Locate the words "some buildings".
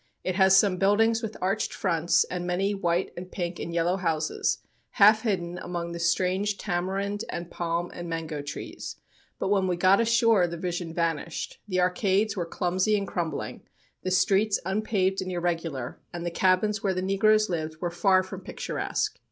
0.57-1.21